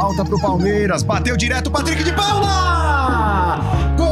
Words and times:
Falta 0.00 0.24
pro 0.24 0.40
Palmeiras. 0.40 1.02
Bateu 1.02 1.36
direto 1.36 1.66
o 1.66 1.70
Patrick 1.72 2.04
de 2.04 2.12
Paula! 2.12 3.58
Gol! 3.96 4.06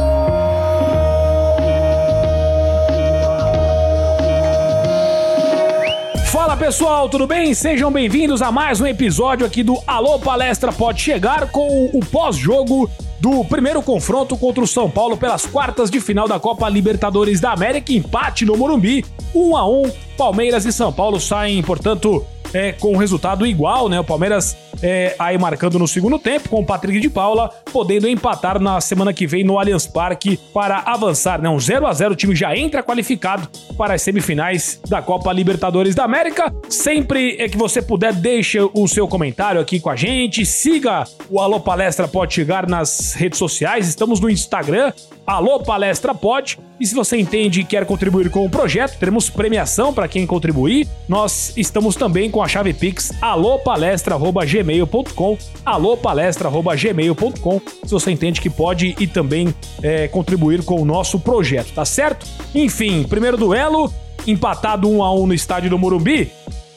Fala 6.25 6.57
pessoal, 6.57 7.07
tudo 7.07 7.25
bem? 7.25 7.53
Sejam 7.53 7.89
bem-vindos 7.89 8.41
a 8.41 8.51
mais 8.51 8.81
um 8.81 8.85
episódio 8.85 9.45
aqui 9.45 9.63
do 9.63 9.81
Alô 9.87 10.19
Palestra 10.19 10.73
Pode 10.73 10.99
Chegar 10.99 11.49
com 11.51 11.85
o 11.93 12.01
pós-jogo 12.01 12.91
do 13.21 13.45
primeiro 13.45 13.81
confronto 13.81 14.35
contra 14.35 14.61
o 14.61 14.67
São 14.67 14.89
Paulo 14.89 15.15
pelas 15.15 15.45
quartas 15.45 15.89
de 15.89 16.01
final 16.01 16.27
da 16.27 16.37
Copa 16.37 16.67
Libertadores 16.67 17.39
da 17.39 17.53
América, 17.53 17.93
empate 17.93 18.43
no 18.43 18.57
Morumbi, 18.57 19.05
1 19.33 19.55
a 19.55 19.65
1. 19.65 19.91
Palmeiras 20.17 20.65
e 20.65 20.73
São 20.73 20.91
Paulo 20.91 21.17
saem, 21.17 21.63
portanto, 21.63 22.25
é, 22.53 22.71
com 22.71 22.95
resultado 22.97 23.45
igual, 23.45 23.89
né? 23.89 23.99
O 23.99 24.03
Palmeiras 24.03 24.55
é, 24.81 25.15
aí 25.17 25.37
marcando 25.37 25.79
no 25.79 25.87
segundo 25.87 26.19
tempo, 26.19 26.49
com 26.49 26.61
o 26.61 26.65
Patrick 26.65 26.99
de 26.99 27.09
Paula, 27.09 27.49
podendo 27.71 28.07
empatar 28.07 28.59
na 28.59 28.79
semana 28.79 29.13
que 29.13 29.25
vem 29.25 29.43
no 29.43 29.57
Allianz 29.57 29.87
Parque 29.87 30.37
para 30.53 30.79
avançar, 30.79 31.41
né? 31.41 31.49
Um 31.49 31.59
0 31.59 31.87
a 31.87 31.93
0 31.93 32.13
o 32.13 32.15
time 32.15 32.35
já 32.35 32.55
entra 32.55 32.83
qualificado 32.83 33.47
para 33.77 33.93
as 33.93 34.01
semifinais 34.01 34.79
da 34.87 35.01
Copa 35.01 35.31
Libertadores 35.31 35.95
da 35.95 36.03
América. 36.03 36.53
Sempre 36.69 37.35
é 37.39 37.49
que 37.49 37.57
você 37.57 37.81
puder, 37.81 38.13
deixa 38.13 38.67
o 38.73 38.87
seu 38.87 39.07
comentário 39.07 39.59
aqui 39.59 39.79
com 39.79 39.89
a 39.89 39.95
gente, 39.95 40.45
siga 40.45 41.05
o 41.29 41.39
Alô 41.39 41.59
Palestra 41.59 42.07
Pode 42.07 42.33
Chegar 42.33 42.67
nas 42.67 43.13
redes 43.13 43.39
sociais, 43.39 43.87
estamos 43.87 44.19
no 44.19 44.29
Instagram, 44.29 44.93
Alô 45.25 45.59
Palestra 45.59 46.13
Pode. 46.13 46.59
E 46.79 46.85
se 46.85 46.93
você 46.93 47.17
entende 47.17 47.61
e 47.61 47.63
quer 47.63 47.85
contribuir 47.85 48.29
com 48.29 48.45
o 48.45 48.49
projeto, 48.49 48.97
teremos 48.99 49.29
premiação 49.29 49.93
para 49.93 50.07
quem 50.07 50.25
contribuir. 50.27 50.87
Nós 51.07 51.51
estamos 51.57 51.95
também 51.95 52.29
com 52.29 52.36
a 52.41 52.47
chave 52.47 52.73
Pix 52.73 53.11
alopalestra.gmail.com 53.21 55.37
alopalestra.gmail.com 55.65 57.61
se 57.83 57.91
você 57.91 58.11
entende 58.11 58.41
que 58.41 58.49
pode 58.49 58.95
e 58.99 59.07
também 59.07 59.53
é, 59.81 60.07
contribuir 60.07 60.63
com 60.63 60.81
o 60.81 60.85
nosso 60.85 61.19
projeto, 61.19 61.73
tá 61.73 61.85
certo? 61.85 62.25
Enfim, 62.53 63.03
primeiro 63.03 63.37
duelo, 63.37 63.91
empatado 64.25 64.89
1 64.89 65.03
a 65.03 65.13
1 65.13 65.27
no 65.27 65.33
estádio 65.33 65.69
do 65.69 65.77
Morumbi. 65.77 66.31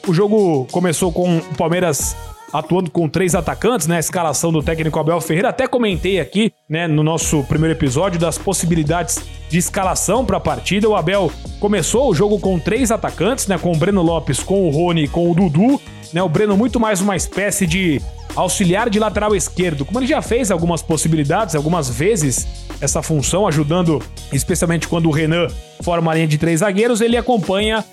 O 0.07 0.13
jogo 0.13 0.67
começou 0.71 1.11
com 1.11 1.37
o 1.37 1.55
Palmeiras 1.55 2.15
atuando 2.53 2.91
com 2.91 3.07
três 3.07 3.35
atacantes, 3.35 3.87
né? 3.87 3.97
A 3.97 3.99
escalação 3.99 4.51
do 4.51 4.61
técnico 4.61 4.99
Abel 4.99 5.21
Ferreira. 5.21 5.49
Até 5.49 5.67
comentei 5.67 6.19
aqui, 6.19 6.51
né, 6.69 6.87
no 6.87 7.03
nosso 7.03 7.43
primeiro 7.43 7.77
episódio 7.77 8.19
das 8.19 8.37
possibilidades 8.37 9.19
de 9.49 9.57
escalação 9.57 10.25
para 10.25 10.37
a 10.37 10.39
partida. 10.39 10.87
O 10.87 10.95
Abel 10.95 11.31
começou 11.59 12.09
o 12.09 12.15
jogo 12.15 12.39
com 12.39 12.59
três 12.59 12.91
atacantes, 12.91 13.47
né? 13.47 13.57
Com 13.57 13.71
o 13.71 13.77
Breno 13.77 14.01
Lopes, 14.01 14.41
com 14.41 14.67
o 14.67 14.69
Rony, 14.69 15.07
com 15.07 15.31
o 15.31 15.35
Dudu. 15.35 15.79
Né, 16.13 16.21
o 16.21 16.27
Breno 16.27 16.57
muito 16.57 16.77
mais 16.77 16.99
uma 16.99 17.15
espécie 17.15 17.65
de 17.65 18.01
auxiliar 18.35 18.89
de 18.89 18.99
lateral 18.99 19.35
esquerdo, 19.35 19.85
como 19.85 19.99
ele 19.99 20.07
já 20.07 20.21
fez 20.21 20.51
algumas 20.51 20.81
possibilidades, 20.81 21.55
algumas 21.55 21.89
vezes 21.89 22.47
essa 22.79 23.01
função, 23.01 23.47
ajudando, 23.47 24.01
especialmente 24.31 24.87
quando 24.87 25.07
o 25.07 25.11
Renan 25.11 25.47
forma 25.81 26.11
a 26.11 26.15
linha 26.15 26.27
de 26.27 26.37
três 26.37 26.59
zagueiros, 26.59 27.01
ele 27.01 27.15
acompanha 27.15 27.83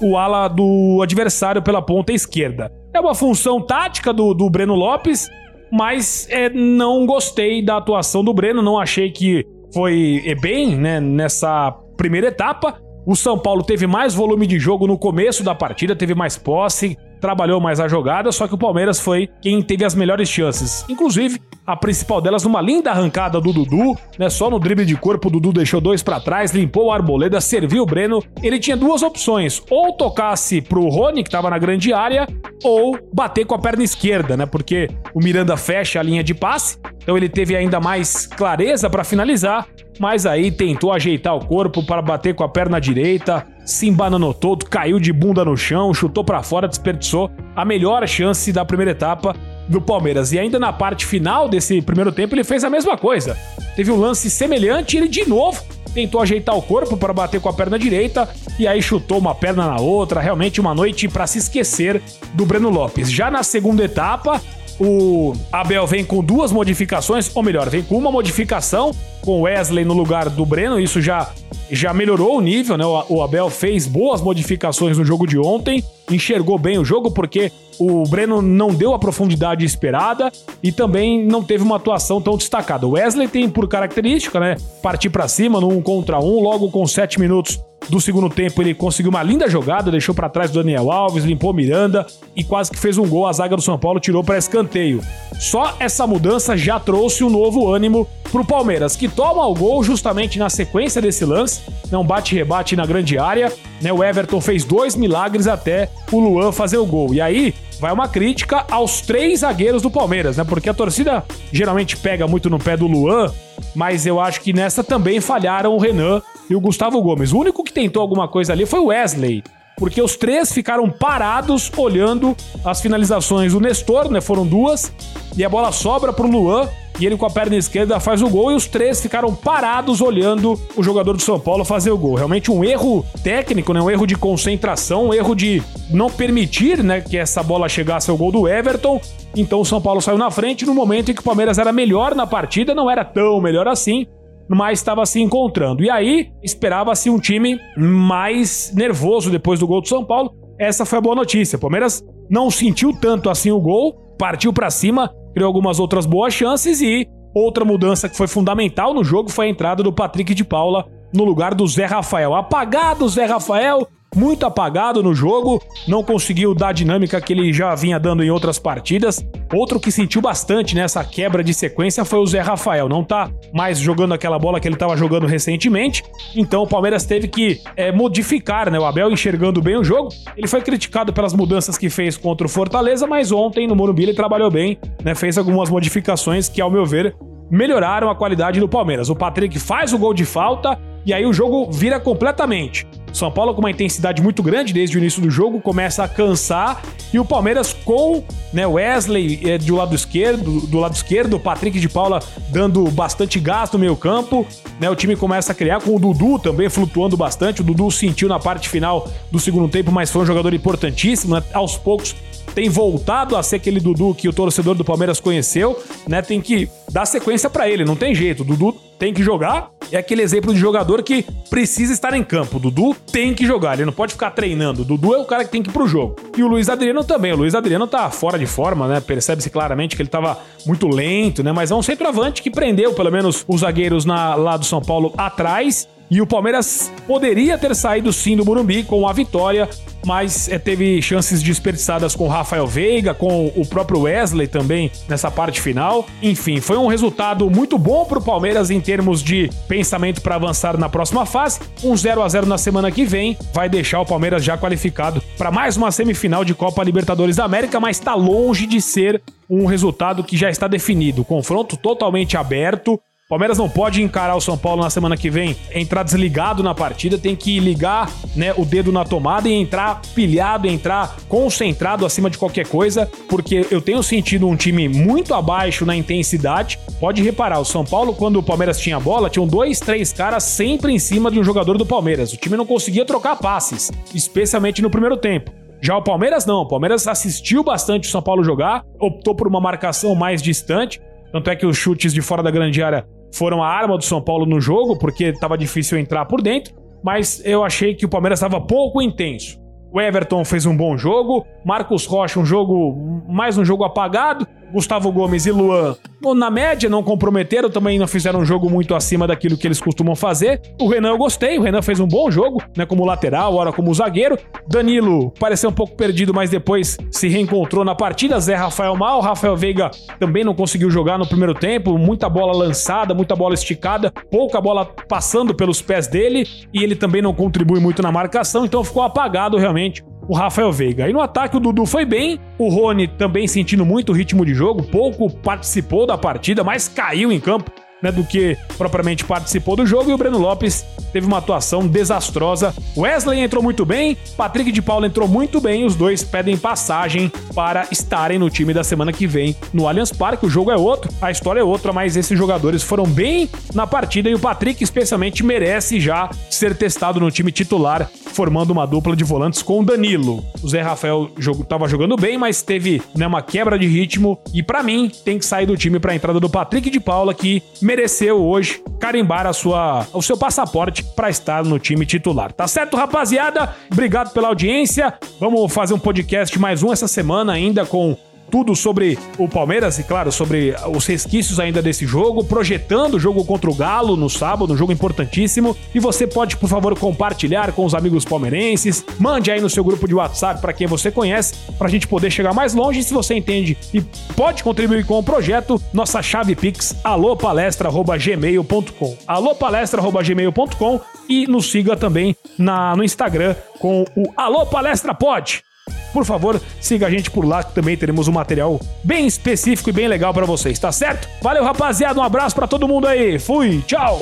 o 0.00 0.16
ala 0.16 0.48
do 0.48 1.00
adversário 1.02 1.62
pela 1.62 1.82
ponta 1.82 2.12
esquerda. 2.12 2.72
É 2.92 3.00
uma 3.00 3.14
função 3.14 3.60
tática 3.60 4.12
do, 4.12 4.34
do 4.34 4.50
Breno 4.50 4.74
Lopes, 4.74 5.28
mas 5.70 6.26
é, 6.30 6.50
não 6.50 7.06
gostei 7.06 7.64
da 7.64 7.76
atuação 7.76 8.24
do 8.24 8.34
Breno, 8.34 8.60
não 8.60 8.78
achei 8.78 9.10
que 9.10 9.46
foi 9.72 10.22
é, 10.26 10.34
bem 10.34 10.76
né, 10.76 11.00
nessa 11.00 11.72
primeira 11.96 12.28
etapa. 12.28 12.80
O 13.06 13.14
São 13.14 13.38
Paulo 13.38 13.62
teve 13.62 13.86
mais 13.86 14.14
volume 14.14 14.46
de 14.46 14.58
jogo 14.58 14.86
no 14.86 14.98
começo 14.98 15.44
da 15.44 15.54
partida, 15.54 15.94
teve 15.94 16.14
mais 16.14 16.36
posse, 16.36 16.96
trabalhou 17.20 17.60
mais 17.60 17.78
a 17.78 17.86
jogada, 17.86 18.32
só 18.32 18.48
que 18.48 18.54
o 18.54 18.58
Palmeiras 18.58 18.98
foi 18.98 19.28
quem 19.40 19.62
teve 19.62 19.84
as 19.84 19.94
melhores 19.94 20.28
chances. 20.28 20.84
Inclusive, 20.88 21.40
a 21.66 21.76
principal 21.76 22.20
delas 22.20 22.42
numa 22.42 22.60
linda 22.60 22.90
arrancada 22.90 23.40
do 23.40 23.52
Dudu, 23.52 23.96
né? 24.18 24.28
Só 24.28 24.50
no 24.50 24.58
drible 24.58 24.84
de 24.84 24.96
corpo, 24.96 25.28
o 25.28 25.30
Dudu 25.30 25.52
deixou 25.52 25.80
dois 25.80 26.02
para 26.02 26.18
trás, 26.18 26.52
limpou 26.52 26.86
o 26.86 26.92
Arboleda, 26.92 27.40
serviu 27.40 27.82
o 27.82 27.86
Breno. 27.86 28.22
Ele 28.42 28.58
tinha 28.58 28.76
duas 28.76 29.02
opções: 29.02 29.62
ou 29.70 29.92
tocasse 29.92 30.60
pro 30.60 30.88
Rony, 30.88 31.22
que 31.22 31.30
tava 31.30 31.50
na 31.50 31.58
grande 31.58 31.92
área, 31.92 32.26
ou 32.64 32.98
bater 33.12 33.44
com 33.44 33.54
a 33.54 33.58
perna 33.58 33.84
esquerda, 33.84 34.36
né? 34.36 34.46
Porque 34.46 34.88
o 35.14 35.20
Miranda 35.20 35.56
fecha 35.56 36.00
a 36.00 36.02
linha 36.02 36.24
de 36.24 36.34
passe, 36.34 36.78
então 36.96 37.16
ele 37.16 37.28
teve 37.28 37.54
ainda 37.54 37.78
mais 37.78 38.26
clareza 38.26 38.88
para 38.88 39.04
finalizar, 39.04 39.66
mas 39.98 40.26
aí 40.26 40.50
tentou 40.50 40.92
ajeitar 40.92 41.36
o 41.36 41.44
corpo 41.44 41.84
para 41.84 42.02
bater 42.02 42.34
com 42.34 42.42
a 42.42 42.48
perna 42.48 42.80
direita, 42.80 43.46
se 43.70 43.88
embananou 43.88 44.34
todo, 44.34 44.66
caiu 44.66 44.98
de 44.98 45.12
bunda 45.12 45.44
no 45.44 45.56
chão, 45.56 45.94
chutou 45.94 46.24
para 46.24 46.42
fora, 46.42 46.68
desperdiçou 46.68 47.30
a 47.54 47.64
melhor 47.64 48.06
chance 48.06 48.52
da 48.52 48.64
primeira 48.64 48.92
etapa 48.92 49.34
do 49.68 49.80
Palmeiras. 49.80 50.32
E 50.32 50.38
ainda 50.38 50.58
na 50.58 50.72
parte 50.72 51.06
final 51.06 51.48
desse 51.48 51.80
primeiro 51.80 52.10
tempo 52.12 52.34
ele 52.34 52.44
fez 52.44 52.64
a 52.64 52.70
mesma 52.70 52.96
coisa. 52.96 53.36
Teve 53.76 53.90
um 53.90 53.96
lance 53.96 54.28
semelhante 54.28 54.96
ele 54.96 55.08
de 55.08 55.28
novo 55.28 55.62
tentou 55.90 56.20
ajeitar 56.20 56.56
o 56.56 56.62
corpo 56.62 56.96
para 56.96 57.12
bater 57.12 57.40
com 57.40 57.48
a 57.48 57.52
perna 57.52 57.78
direita 57.78 58.28
e 58.58 58.66
aí 58.66 58.80
chutou 58.80 59.18
uma 59.18 59.34
perna 59.34 59.66
na 59.66 59.80
outra. 59.80 60.20
Realmente 60.20 60.60
uma 60.60 60.74
noite 60.74 61.08
para 61.08 61.26
se 61.26 61.38
esquecer 61.38 62.00
do 62.34 62.46
Breno 62.46 62.70
Lopes. 62.70 63.10
Já 63.10 63.30
na 63.30 63.42
segunda 63.42 63.84
etapa, 63.84 64.40
o 64.80 65.34
Abel 65.52 65.86
vem 65.86 66.02
com 66.02 66.24
duas 66.24 66.50
modificações, 66.50 67.30
ou 67.34 67.42
melhor, 67.42 67.68
vem 67.68 67.82
com 67.82 67.98
uma 67.98 68.10
modificação 68.10 68.92
com 69.20 69.42
Wesley 69.42 69.84
no 69.84 69.92
lugar 69.92 70.30
do 70.30 70.46
Breno. 70.46 70.80
Isso 70.80 71.02
já 71.02 71.30
já 71.70 71.94
melhorou 71.94 72.38
o 72.38 72.40
nível, 72.40 72.76
né? 72.76 72.84
O 73.08 73.22
Abel 73.22 73.48
fez 73.48 73.86
boas 73.86 74.20
modificações 74.20 74.98
no 74.98 75.04
jogo 75.04 75.24
de 75.24 75.38
ontem, 75.38 75.84
enxergou 76.10 76.58
bem 76.58 76.78
o 76.78 76.84
jogo 76.84 77.12
porque 77.12 77.52
o 77.78 78.02
Breno 78.04 78.42
não 78.42 78.74
deu 78.74 78.92
a 78.92 78.98
profundidade 78.98 79.64
esperada 79.64 80.32
e 80.62 80.72
também 80.72 81.24
não 81.24 81.44
teve 81.44 81.62
uma 81.62 81.76
atuação 81.76 82.20
tão 82.20 82.36
destacada. 82.36 82.86
O 82.86 82.92
Wesley 82.92 83.28
tem 83.28 83.48
por 83.48 83.68
característica, 83.68 84.40
né, 84.40 84.56
partir 84.82 85.10
para 85.10 85.28
cima 85.28 85.60
no 85.60 85.68
um 85.68 85.80
contra 85.80 86.18
um, 86.18 86.40
logo 86.40 86.70
com 86.70 86.84
sete 86.86 87.20
minutos 87.20 87.60
do 87.90 88.00
segundo 88.00 88.30
tempo 88.30 88.62
ele 88.62 88.72
conseguiu 88.72 89.10
uma 89.10 89.22
linda 89.22 89.48
jogada, 89.48 89.90
deixou 89.90 90.14
para 90.14 90.28
trás 90.28 90.50
o 90.50 90.54
Daniel 90.54 90.90
Alves, 90.90 91.24
limpou 91.24 91.52
Miranda 91.52 92.06
e 92.36 92.44
quase 92.44 92.70
que 92.70 92.78
fez 92.78 92.96
um 92.96 93.06
gol. 93.06 93.26
A 93.26 93.32
zaga 93.32 93.56
do 93.56 93.62
São 93.62 93.78
Paulo 93.78 93.98
tirou 93.98 94.22
para 94.22 94.38
escanteio. 94.38 95.02
Só 95.38 95.74
essa 95.80 96.06
mudança 96.06 96.56
já 96.56 96.78
trouxe 96.78 97.24
um 97.24 97.30
novo 97.30 97.72
ânimo 97.72 98.06
pro 98.30 98.44
Palmeiras, 98.44 98.94
que 98.94 99.08
toma 99.08 99.44
o 99.46 99.54
gol 99.54 99.82
justamente 99.82 100.38
na 100.38 100.48
sequência 100.48 101.02
desse 101.02 101.24
lance, 101.24 101.62
não 101.90 102.04
bate-rebate 102.04 102.76
na 102.76 102.86
grande 102.86 103.18
área, 103.18 103.52
né? 103.82 103.92
O 103.92 104.04
Everton 104.04 104.40
fez 104.40 104.64
dois 104.64 104.94
milagres 104.94 105.48
até 105.48 105.90
o 106.12 106.20
Luan 106.20 106.52
fazer 106.52 106.78
o 106.78 106.86
gol. 106.86 107.12
E 107.12 107.20
aí 107.20 107.54
vai 107.80 107.92
uma 107.92 108.06
crítica 108.06 108.64
aos 108.70 109.00
três 109.00 109.40
zagueiros 109.40 109.82
do 109.82 109.90
Palmeiras, 109.90 110.36
né? 110.36 110.44
Porque 110.44 110.68
a 110.68 110.74
torcida 110.74 111.24
geralmente 111.50 111.96
pega 111.96 112.28
muito 112.28 112.48
no 112.48 112.58
pé 112.58 112.76
do 112.76 112.86
Luan, 112.86 113.32
mas 113.74 114.06
eu 114.06 114.20
acho 114.20 114.40
que 114.40 114.52
nessa 114.52 114.82
também 114.82 115.20
falharam 115.20 115.74
o 115.74 115.78
Renan 115.78 116.20
e 116.48 116.54
o 116.54 116.60
Gustavo 116.60 117.00
Gomes. 117.00 117.32
O 117.32 117.38
único 117.38 117.62
que 117.62 117.72
tentou 117.72 118.02
alguma 118.02 118.28
coisa 118.28 118.52
ali 118.52 118.66
foi 118.66 118.80
o 118.80 118.86
Wesley. 118.86 119.42
Porque 119.76 120.02
os 120.02 120.14
três 120.16 120.52
ficaram 120.52 120.90
parados 120.90 121.72
olhando 121.74 122.36
as 122.64 122.82
finalizações. 122.82 123.54
O 123.54 123.60
Nestor, 123.60 124.10
né? 124.10 124.20
Foram 124.20 124.46
duas. 124.46 124.92
E 125.36 125.42
a 125.42 125.48
bola 125.48 125.72
sobra 125.72 126.12
pro 126.12 126.28
Luan 126.28 126.68
e 127.00 127.06
ele 127.06 127.16
com 127.16 127.24
a 127.24 127.30
perna 127.30 127.56
esquerda 127.56 127.98
faz 127.98 128.20
o 128.20 128.28
gol 128.28 128.52
e 128.52 128.54
os 128.54 128.66
três 128.66 129.00
ficaram 129.00 129.34
parados 129.34 130.00
olhando 130.00 130.60
o 130.76 130.82
jogador 130.82 131.16
do 131.16 131.22
São 131.22 131.40
Paulo 131.40 131.64
fazer 131.64 131.90
o 131.90 131.98
gol. 131.98 132.14
Realmente 132.14 132.50
um 132.50 132.62
erro 132.62 133.04
técnico, 133.24 133.72
né? 133.72 133.80
Um 133.80 133.90
erro 133.90 134.06
de 134.06 134.14
concentração, 134.14 135.06
um 135.06 135.14
erro 135.14 135.34
de 135.34 135.62
não 135.90 136.10
permitir, 136.10 136.82
né, 136.84 137.00
que 137.00 137.16
essa 137.16 137.42
bola 137.42 137.68
chegasse 137.68 138.10
ao 138.10 138.16
gol 138.16 138.30
do 138.30 138.46
Everton. 138.46 139.00
Então 139.34 139.60
o 139.60 139.64
São 139.64 139.80
Paulo 139.80 140.00
saiu 140.00 140.18
na 140.18 140.30
frente 140.30 140.66
no 140.66 140.74
momento 140.74 141.10
em 141.10 141.14
que 141.14 141.20
o 141.20 141.24
Palmeiras 141.24 141.58
era 141.58 141.72
melhor 141.72 142.14
na 142.14 142.26
partida, 142.26 142.74
não 142.74 142.90
era 142.90 143.04
tão 143.04 143.40
melhor 143.40 143.66
assim, 143.66 144.06
mas 144.48 144.80
estava 144.80 145.06
se 145.06 145.20
encontrando. 145.20 145.82
E 145.82 145.88
aí 145.88 146.30
esperava-se 146.42 147.08
um 147.08 147.18
time 147.18 147.58
mais 147.76 148.72
nervoso 148.74 149.30
depois 149.30 149.58
do 149.60 149.66
gol 149.66 149.80
do 149.80 149.88
São 149.88 150.04
Paulo. 150.04 150.34
Essa 150.58 150.84
foi 150.84 150.98
a 150.98 151.00
boa 151.00 151.14
notícia. 151.14 151.56
O 151.56 151.60
Palmeiras 151.60 152.04
não 152.28 152.50
sentiu 152.50 152.92
tanto 152.92 153.30
assim 153.30 153.50
o 153.50 153.60
gol, 153.60 153.94
partiu 154.18 154.52
para 154.52 154.70
cima, 154.70 155.10
criou 155.34 155.46
algumas 155.46 155.78
outras 155.78 156.06
boas 156.06 156.34
chances 156.34 156.80
e 156.80 157.06
outra 157.34 157.64
mudança 157.64 158.08
que 158.08 158.16
foi 158.16 158.26
fundamental 158.26 158.92
no 158.92 159.04
jogo 159.04 159.30
foi 159.30 159.46
a 159.46 159.50
entrada 159.50 159.82
do 159.82 159.92
Patrick 159.92 160.34
de 160.34 160.44
Paula 160.44 160.86
no 161.12 161.24
lugar 161.24 161.54
do 161.54 161.66
Zé 161.66 161.86
Rafael. 161.86 162.34
Apagado 162.34 163.04
o 163.04 163.08
Zé 163.08 163.24
Rafael, 163.24 163.86
muito 164.14 164.44
apagado 164.44 165.02
no 165.02 165.14
jogo, 165.14 165.62
não 165.86 166.02
conseguiu 166.02 166.54
dar 166.54 166.68
a 166.68 166.72
dinâmica 166.72 167.20
que 167.20 167.32
ele 167.32 167.52
já 167.52 167.74
vinha 167.74 167.98
dando 167.98 168.22
em 168.22 168.30
outras 168.30 168.58
partidas. 168.58 169.24
Outro 169.52 169.80
que 169.80 169.90
sentiu 169.90 170.20
bastante 170.20 170.74
nessa 170.74 171.04
quebra 171.04 171.42
de 171.42 171.54
sequência 171.54 172.04
foi 172.04 172.18
o 172.18 172.26
Zé 172.26 172.40
Rafael. 172.40 172.88
Não 172.88 173.04
tá 173.04 173.30
mais 173.52 173.78
jogando 173.78 174.14
aquela 174.14 174.38
bola 174.38 174.60
que 174.60 174.68
ele 174.68 174.76
estava 174.76 174.96
jogando 174.96 175.26
recentemente. 175.26 176.02
Então 176.34 176.62
o 176.62 176.66
Palmeiras 176.66 177.04
teve 177.04 177.28
que 177.28 177.60
é, 177.76 177.92
modificar, 177.92 178.70
né? 178.70 178.78
O 178.78 178.84
Abel 178.84 179.10
enxergando 179.10 179.60
bem 179.60 179.76
o 179.76 179.84
jogo. 179.84 180.08
Ele 180.36 180.46
foi 180.46 180.60
criticado 180.60 181.12
pelas 181.12 181.32
mudanças 181.32 181.76
que 181.76 181.90
fez 181.90 182.16
contra 182.16 182.46
o 182.46 182.50
Fortaleza, 182.50 183.06
mas 183.06 183.32
ontem 183.32 183.66
no 183.66 183.76
Morumbi 183.76 184.04
ele 184.04 184.14
trabalhou 184.14 184.50
bem, 184.50 184.78
né? 185.04 185.14
Fez 185.14 185.38
algumas 185.38 185.70
modificações 185.70 186.48
que, 186.48 186.60
ao 186.60 186.70
meu 186.70 186.84
ver, 186.84 187.16
melhoraram 187.50 188.08
a 188.08 188.14
qualidade 188.14 188.60
do 188.60 188.68
Palmeiras. 188.68 189.10
O 189.10 189.16
Patrick 189.16 189.58
faz 189.58 189.92
o 189.92 189.98
gol 189.98 190.14
de 190.14 190.24
falta, 190.24 190.78
e 191.04 191.12
aí 191.12 191.24
o 191.24 191.32
jogo 191.32 191.70
vira 191.70 191.98
completamente. 191.98 192.86
São 193.12 193.30
Paulo 193.30 193.54
com 193.54 193.60
uma 193.60 193.70
intensidade 193.70 194.22
muito 194.22 194.42
grande 194.42 194.72
desde 194.72 194.96
o 194.96 194.98
início 194.98 195.20
do 195.20 195.30
jogo, 195.30 195.60
começa 195.60 196.04
a 196.04 196.08
cansar 196.08 196.82
e 197.12 197.18
o 197.18 197.24
Palmeiras 197.24 197.72
com 197.72 198.22
né, 198.52 198.66
Wesley 198.66 199.40
é, 199.44 199.58
do 199.58 199.74
lado 199.74 199.94
esquerdo, 199.94 200.60
do 200.66 200.78
lado 200.78 200.94
esquerdo, 200.94 201.38
Patrick 201.38 201.78
de 201.80 201.88
Paula 201.88 202.20
dando 202.50 202.84
bastante 202.90 203.40
gás 203.40 203.70
no 203.72 203.78
meio 203.78 203.96
campo, 203.96 204.46
né, 204.78 204.88
o 204.88 204.94
time 204.94 205.16
começa 205.16 205.52
a 205.52 205.54
criar 205.54 205.80
com 205.80 205.96
o 205.96 205.98
Dudu 205.98 206.38
também 206.38 206.68
flutuando 206.68 207.16
bastante, 207.16 207.62
o 207.62 207.64
Dudu 207.64 207.90
sentiu 207.90 208.28
na 208.28 208.38
parte 208.38 208.68
final 208.68 209.08
do 209.30 209.40
segundo 209.40 209.68
tempo, 209.68 209.90
mas 209.90 210.10
foi 210.10 210.22
um 210.22 210.26
jogador 210.26 210.54
importantíssimo, 210.54 211.34
né, 211.34 211.42
aos 211.52 211.76
poucos 211.76 212.14
tem 212.54 212.68
voltado 212.68 213.36
a 213.36 213.42
ser 213.42 213.56
aquele 213.56 213.80
Dudu 213.80 214.14
que 214.14 214.28
o 214.28 214.32
torcedor 214.32 214.74
do 214.74 214.84
Palmeiras 214.84 215.20
conheceu, 215.20 215.80
né? 216.08 216.20
Tem 216.20 216.40
que 216.40 216.68
dar 216.90 217.06
sequência 217.06 217.48
para 217.48 217.68
ele, 217.68 217.84
não 217.84 217.94
tem 217.94 218.12
jeito. 218.12 218.42
O 218.42 218.44
Dudu 218.44 218.72
tem 218.98 219.14
que 219.14 219.22
jogar. 219.22 219.70
É 219.92 219.98
aquele 219.98 220.22
exemplo 220.22 220.52
de 220.54 220.60
jogador 220.60 221.02
que 221.02 221.24
precisa 221.48 221.92
estar 221.92 222.14
em 222.14 222.22
campo. 222.22 222.56
O 222.56 222.60
Dudu 222.60 222.94
tem 223.10 223.34
que 223.34 223.44
jogar, 223.46 223.74
ele 223.74 223.84
não 223.84 223.92
pode 223.92 224.12
ficar 224.12 224.30
treinando. 224.30 224.82
O 224.82 224.84
Dudu 224.84 225.14
é 225.14 225.18
o 225.18 225.24
cara 225.24 225.44
que 225.44 225.50
tem 225.50 225.62
que 225.62 225.70
ir 225.70 225.72
pro 225.72 225.86
jogo. 225.86 226.16
E 226.36 226.42
o 226.42 226.48
Luiz 226.48 226.68
Adriano 226.68 227.02
também. 227.02 227.32
O 227.32 227.36
Luiz 227.36 227.54
Adriano 227.54 227.86
tá 227.86 228.08
fora 228.10 228.38
de 228.38 228.46
forma, 228.46 228.86
né? 228.86 229.00
Percebe-se 229.00 229.50
claramente 229.50 229.96
que 229.96 230.02
ele 230.02 230.08
tava 230.08 230.38
muito 230.64 230.86
lento, 230.88 231.42
né? 231.42 231.52
Mas 231.52 231.70
é 231.70 231.74
um 231.74 231.82
centroavante 231.82 232.42
que 232.42 232.50
prendeu 232.50 232.94
pelo 232.94 233.10
menos 233.10 233.44
os 233.48 233.60
zagueiros 233.60 234.04
na, 234.04 234.34
lá 234.34 234.56
do 234.56 234.64
São 234.64 234.80
Paulo 234.80 235.12
atrás 235.16 235.88
e 236.10 236.20
o 236.20 236.26
Palmeiras 236.26 236.92
poderia 237.06 237.56
ter 237.56 237.74
saído 237.74 238.12
sim 238.12 238.36
do 238.36 238.44
Morumbi 238.44 238.82
com 238.82 239.06
a 239.06 239.12
vitória, 239.12 239.68
mas 240.04 240.48
é, 240.48 240.58
teve 240.58 241.00
chances 241.00 241.42
desperdiçadas 241.42 242.16
com 242.16 242.26
Rafael 242.26 242.66
Veiga, 242.66 243.14
com 243.14 243.46
o 243.54 243.64
próprio 243.66 244.02
Wesley 244.02 244.48
também 244.48 244.90
nessa 245.08 245.30
parte 245.30 245.60
final. 245.60 246.06
Enfim, 246.22 246.60
foi 246.60 246.76
um 246.76 246.86
resultado 246.86 247.48
muito 247.48 247.78
bom 247.78 248.04
para 248.04 248.18
o 248.18 248.22
Palmeiras 248.22 248.70
em 248.70 248.80
termos 248.80 249.22
de 249.22 249.50
pensamento 249.68 250.20
para 250.20 250.34
avançar 250.34 250.76
na 250.76 250.88
próxima 250.88 251.24
fase. 251.24 251.60
Um 251.84 251.96
0 251.96 252.22
a 252.22 252.28
0 252.28 252.46
na 252.46 252.58
semana 252.58 252.90
que 252.90 253.04
vem 253.04 253.36
vai 253.52 253.68
deixar 253.68 254.00
o 254.00 254.06
Palmeiras 254.06 254.42
já 254.42 254.58
qualificado 254.58 255.22
para 255.38 255.50
mais 255.50 255.76
uma 255.76 255.92
semifinal 255.92 256.44
de 256.44 256.54
Copa 256.54 256.82
Libertadores 256.82 257.36
da 257.36 257.44
América, 257.44 257.78
mas 257.78 257.98
está 257.98 258.14
longe 258.14 258.66
de 258.66 258.80
ser 258.80 259.22
um 259.48 259.66
resultado 259.66 260.24
que 260.24 260.36
já 260.36 260.50
está 260.50 260.66
definido. 260.66 261.24
Confronto 261.24 261.76
totalmente 261.76 262.36
aberto. 262.36 263.00
Palmeiras 263.30 263.58
não 263.58 263.68
pode 263.68 264.02
encarar 264.02 264.34
o 264.34 264.40
São 264.40 264.58
Paulo 264.58 264.82
na 264.82 264.90
semana 264.90 265.16
que 265.16 265.30
vem, 265.30 265.56
entrar 265.72 266.02
desligado 266.02 266.64
na 266.64 266.74
partida, 266.74 267.16
tem 267.16 267.36
que 267.36 267.60
ligar 267.60 268.10
né, 268.34 268.52
o 268.56 268.64
dedo 268.64 268.90
na 268.90 269.04
tomada 269.04 269.48
e 269.48 269.52
entrar 269.52 270.02
pilhado, 270.16 270.66
entrar 270.66 271.16
concentrado 271.28 272.04
acima 272.04 272.28
de 272.28 272.36
qualquer 272.36 272.66
coisa, 272.66 273.08
porque 273.28 273.64
eu 273.70 273.80
tenho 273.80 274.02
sentido 274.02 274.48
um 274.48 274.56
time 274.56 274.88
muito 274.88 275.32
abaixo 275.32 275.86
na 275.86 275.94
intensidade. 275.94 276.76
Pode 276.98 277.22
reparar, 277.22 277.60
o 277.60 277.64
São 277.64 277.84
Paulo, 277.84 278.14
quando 278.14 278.40
o 278.40 278.42
Palmeiras 278.42 278.80
tinha 278.80 278.98
bola, 278.98 279.30
tinham 279.30 279.46
dois, 279.46 279.78
três 279.78 280.12
caras 280.12 280.42
sempre 280.42 280.92
em 280.92 280.98
cima 280.98 281.30
de 281.30 281.38
um 281.38 281.44
jogador 281.44 281.78
do 281.78 281.86
Palmeiras. 281.86 282.32
O 282.32 282.36
time 282.36 282.56
não 282.56 282.66
conseguia 282.66 283.04
trocar 283.04 283.36
passes, 283.36 283.92
especialmente 284.12 284.82
no 284.82 284.90
primeiro 284.90 285.16
tempo. 285.16 285.52
Já 285.80 285.96
o 285.96 286.02
Palmeiras 286.02 286.46
não. 286.46 286.62
O 286.62 286.66
Palmeiras 286.66 287.06
assistiu 287.06 287.62
bastante 287.62 288.08
o 288.08 288.10
São 288.10 288.20
Paulo 288.20 288.42
jogar, 288.42 288.84
optou 288.98 289.36
por 289.36 289.46
uma 289.46 289.60
marcação 289.60 290.16
mais 290.16 290.42
distante. 290.42 291.00
Tanto 291.30 291.48
é 291.48 291.54
que 291.54 291.64
os 291.64 291.76
chutes 291.76 292.12
de 292.12 292.20
fora 292.20 292.42
da 292.42 292.50
grande 292.50 292.82
área 292.82 293.06
foram 293.32 293.62
a 293.62 293.68
arma 293.68 293.96
do 293.96 294.04
São 294.04 294.20
Paulo 294.20 294.46
no 294.46 294.60
jogo, 294.60 294.98
porque 294.98 295.24
estava 295.24 295.56
difícil 295.56 295.98
entrar 295.98 296.24
por 296.26 296.42
dentro, 296.42 296.74
mas 297.02 297.42
eu 297.44 297.64
achei 297.64 297.94
que 297.94 298.04
o 298.04 298.08
Palmeiras 298.08 298.38
estava 298.38 298.60
pouco 298.60 299.00
intenso. 299.00 299.60
O 299.92 300.00
Everton 300.00 300.44
fez 300.44 300.66
um 300.66 300.76
bom 300.76 300.96
jogo, 300.96 301.44
Marcos 301.64 302.06
Rocha 302.06 302.38
um 302.38 302.44
jogo 302.44 303.24
mais 303.28 303.58
um 303.58 303.64
jogo 303.64 303.82
apagado, 303.82 304.46
Gustavo 304.72 305.10
Gomes 305.12 305.46
e 305.46 305.50
Luan, 305.50 305.96
na 306.36 306.50
média, 306.50 306.88
não 306.88 307.02
comprometeram, 307.02 307.70
também 307.70 307.98
não 307.98 308.06
fizeram 308.06 308.40
um 308.40 308.44
jogo 308.44 308.68
muito 308.68 308.94
acima 308.94 309.26
daquilo 309.26 309.56
que 309.56 309.66
eles 309.66 309.80
costumam 309.80 310.14
fazer. 310.14 310.60
O 310.80 310.86
Renan 310.86 311.08
eu 311.08 311.18
gostei, 311.18 311.58
o 311.58 311.62
Renan 311.62 311.80
fez 311.80 311.98
um 311.98 312.06
bom 312.06 312.30
jogo, 312.30 312.62
né, 312.76 312.84
como 312.84 313.06
lateral, 313.06 313.54
ora 313.54 313.72
como 313.72 313.92
zagueiro. 313.94 314.38
Danilo 314.68 315.32
pareceu 315.40 315.70
um 315.70 315.72
pouco 315.72 315.96
perdido, 315.96 316.34
mas 316.34 316.50
depois 316.50 316.98
se 317.10 317.28
reencontrou 317.28 317.84
na 317.84 317.94
partida. 317.94 318.38
Zé 318.38 318.54
Rafael 318.54 318.94
mal, 318.96 319.20
Rafael 319.20 319.56
Veiga 319.56 319.90
também 320.18 320.44
não 320.44 320.54
conseguiu 320.54 320.90
jogar 320.90 321.18
no 321.18 321.26
primeiro 321.26 321.54
tempo, 321.54 321.96
muita 321.96 322.28
bola 322.28 322.52
lançada, 322.52 323.14
muita 323.14 323.34
bola 323.34 323.54
esticada, 323.54 324.12
pouca 324.30 324.60
bola 324.60 324.84
passando 324.84 325.54
pelos 325.54 325.80
pés 325.80 326.06
dele, 326.06 326.46
e 326.72 326.82
ele 326.82 326.94
também 326.94 327.22
não 327.22 327.32
contribui 327.32 327.80
muito 327.80 328.02
na 328.02 328.12
marcação, 328.12 328.64
então 328.64 328.84
ficou 328.84 329.02
apagado 329.02 329.56
realmente 329.56 330.04
o 330.30 330.32
Rafael 330.32 330.70
Veiga. 330.70 331.10
E 331.10 331.12
no 331.12 331.20
ataque 331.20 331.56
o 331.56 331.60
Dudu 331.60 331.84
foi 331.84 332.04
bem, 332.04 332.38
o 332.56 332.68
Rony 332.68 333.08
também 333.08 333.48
sentindo 333.48 333.84
muito 333.84 334.12
o 334.12 334.14
ritmo 334.14 334.46
de 334.46 334.54
jogo, 334.54 334.84
pouco 334.84 335.28
participou 335.28 336.06
da 336.06 336.16
partida, 336.16 336.62
mas 336.62 336.86
caiu 336.86 337.32
em 337.32 337.40
campo 337.40 337.72
né, 338.02 338.10
do 338.10 338.24
que 338.24 338.56
propriamente 338.76 339.24
participou 339.24 339.76
do 339.76 339.86
jogo. 339.86 340.10
E 340.10 340.14
o 340.14 340.18
Breno 340.18 340.38
Lopes 340.38 340.84
teve 341.12 341.26
uma 341.26 341.38
atuação 341.38 341.86
desastrosa. 341.86 342.74
Wesley 342.96 343.40
entrou 343.40 343.62
muito 343.62 343.84
bem, 343.84 344.16
Patrick 344.36 344.72
de 344.72 344.80
Paula 344.80 345.06
entrou 345.06 345.28
muito 345.28 345.60
bem. 345.60 345.84
Os 345.84 345.94
dois 345.94 346.22
pedem 346.22 346.56
passagem 346.56 347.30
para 347.54 347.86
estarem 347.90 348.38
no 348.38 348.48
time 348.48 348.72
da 348.72 348.84
semana 348.84 349.12
que 349.12 349.26
vem 349.26 349.56
no 349.72 349.86
Allianz 349.86 350.12
Parque. 350.12 350.46
O 350.46 350.50
jogo 350.50 350.70
é 350.70 350.76
outro, 350.76 351.12
a 351.20 351.30
história 351.30 351.60
é 351.60 351.64
outra, 351.64 351.92
mas 351.92 352.16
esses 352.16 352.36
jogadores 352.36 352.82
foram 352.82 353.04
bem 353.04 353.48
na 353.74 353.86
partida 353.86 354.28
e 354.28 354.34
o 354.34 354.38
Patrick, 354.38 354.82
especialmente, 354.82 355.44
merece 355.44 356.00
já 356.00 356.30
ser 356.50 356.76
testado 356.76 357.20
no 357.20 357.30
time 357.30 357.52
titular, 357.52 358.10
formando 358.30 358.70
uma 358.70 358.86
dupla 358.86 359.14
de 359.14 359.24
volantes 359.24 359.62
com 359.62 359.80
o 359.80 359.84
Danilo. 359.84 360.44
O 360.62 360.68
Zé 360.68 360.80
Rafael 360.80 361.30
estava 361.38 361.88
jogando 361.88 362.16
bem, 362.16 362.38
mas 362.38 362.62
teve 362.62 363.02
né, 363.14 363.26
uma 363.26 363.42
quebra 363.42 363.78
de 363.78 363.86
ritmo 363.86 364.38
e, 364.52 364.62
para 364.62 364.82
mim, 364.82 365.10
tem 365.24 365.38
que 365.38 365.44
sair 365.44 365.66
do 365.66 365.76
time 365.76 365.98
para 365.98 366.12
a 366.12 366.16
entrada 366.16 366.40
do 366.40 366.48
Patrick 366.48 366.88
de 366.90 367.00
Paula, 367.00 367.34
que 367.34 367.62
mereceu 367.82 368.42
hoje 368.42 368.82
carimbar 368.98 369.46
a 369.46 369.52
sua, 369.52 370.06
o 370.12 370.22
seu 370.22 370.36
passaporte 370.36 371.02
para 371.02 371.30
estar 371.30 371.64
no 371.64 371.78
time 371.78 372.06
titular. 372.06 372.52
Tá 372.52 372.66
certo, 372.66 372.96
rapaziada? 372.96 373.74
Obrigado 373.90 374.32
pela 374.32 374.48
audiência. 374.48 375.14
Vamos 375.38 375.72
fazer 375.72 375.94
um 375.94 375.98
podcast 375.98 376.58
mais 376.58 376.82
um 376.82 376.92
essa 376.92 377.08
semana 377.08 377.52
ainda 377.52 377.84
com 377.84 378.16
tudo 378.50 378.74
sobre 378.74 379.16
o 379.38 379.48
Palmeiras 379.48 379.98
e, 379.98 380.02
claro, 380.02 380.32
sobre 380.32 380.74
os 380.94 381.06
resquícios 381.06 381.60
ainda 381.60 381.80
desse 381.80 382.06
jogo, 382.06 382.44
projetando 382.44 383.14
o 383.14 383.20
jogo 383.20 383.44
contra 383.44 383.70
o 383.70 383.74
Galo 383.74 384.16
no 384.16 384.28
sábado, 384.28 384.74
um 384.74 384.76
jogo 384.76 384.92
importantíssimo. 384.92 385.76
E 385.94 386.00
você 386.00 386.26
pode, 386.26 386.56
por 386.56 386.68
favor, 386.68 386.98
compartilhar 386.98 387.70
com 387.72 387.84
os 387.84 387.94
amigos 387.94 388.24
palmeirenses. 388.24 389.04
Mande 389.18 389.50
aí 389.50 389.60
no 389.60 389.70
seu 389.70 389.84
grupo 389.84 390.08
de 390.08 390.14
WhatsApp 390.14 390.60
para 390.60 390.72
quem 390.72 390.86
você 390.86 391.10
conhece, 391.10 391.54
para 391.78 391.86
a 391.86 391.90
gente 391.90 392.08
poder 392.08 392.30
chegar 392.30 392.52
mais 392.52 392.74
longe. 392.74 393.02
Se 393.02 393.14
você 393.14 393.34
entende 393.34 393.78
e 393.94 394.00
pode 394.34 394.62
contribuir 394.64 395.06
com 395.06 395.18
o 395.18 395.22
projeto, 395.22 395.80
nossa 395.92 396.22
chave 396.22 396.56
Pix, 396.56 396.96
alopalestra.gmail.com. 397.04 399.16
alopalestra.gmail.com 399.26 401.00
e 401.28 401.46
nos 401.46 401.70
siga 401.70 401.94
também 401.96 402.34
na, 402.58 402.96
no 402.96 403.04
Instagram 403.04 403.54
com 403.78 404.04
o 404.16 404.32
Alô 404.36 404.66
Palestra 404.66 405.14
Pod 405.14 405.62
por 406.12 406.24
favor, 406.24 406.60
siga 406.80 407.06
a 407.06 407.10
gente 407.10 407.30
por 407.30 407.44
lá 407.44 407.62
que 407.62 407.72
também 407.72 407.96
teremos 407.96 408.28
um 408.28 408.32
material 408.32 408.80
bem 409.02 409.26
específico 409.26 409.90
e 409.90 409.92
bem 409.92 410.08
legal 410.08 410.32
para 410.32 410.46
vocês, 410.46 410.78
tá 410.78 410.92
certo? 410.92 411.28
Valeu, 411.42 411.64
rapaziada, 411.64 412.20
um 412.20 412.22
abraço 412.22 412.54
para 412.54 412.66
todo 412.66 412.88
mundo 412.88 413.06
aí. 413.06 413.38
Fui, 413.38 413.82
tchau. 413.86 414.20